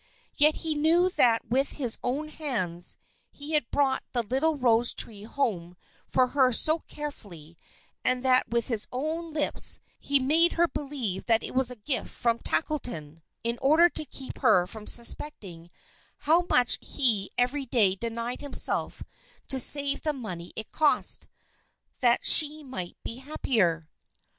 Yet 0.35 0.55
he 0.65 0.73
knew 0.73 1.11
that 1.11 1.45
with 1.47 1.73
his 1.73 1.99
own 2.03 2.29
hands 2.29 2.97
he 3.31 3.53
had 3.53 3.69
brought 3.69 4.01
the 4.13 4.23
little 4.23 4.57
rose 4.57 4.95
tree 4.95 5.25
home 5.25 5.77
for 6.07 6.25
her 6.29 6.51
so 6.51 6.79
carefully, 6.87 7.55
and 8.03 8.25
that 8.25 8.49
with 8.49 8.67
his 8.67 8.87
own 8.91 9.31
lips 9.31 9.79
he 9.99 10.15
had 10.15 10.23
made 10.23 10.51
her 10.53 10.67
believe 10.67 11.25
that 11.27 11.43
it 11.43 11.53
was 11.53 11.69
a 11.69 11.75
gift 11.75 12.09
from 12.09 12.39
Tackleton, 12.39 13.21
in 13.43 13.59
order 13.61 13.89
to 13.89 14.05
keep 14.05 14.39
her 14.39 14.65
from 14.65 14.87
suspecting 14.87 15.69
how 16.17 16.47
much 16.49 16.79
he 16.81 17.29
every 17.37 17.67
day 17.67 17.93
denied 17.93 18.41
himself 18.41 19.03
to 19.49 19.59
save 19.59 20.01
the 20.01 20.13
money 20.13 20.51
it 20.55 20.71
cost 20.71 21.27
that 21.99 22.25
she 22.25 22.63
might 22.63 22.97
be 23.03 23.17
the 23.17 23.21
happier. 23.27 23.87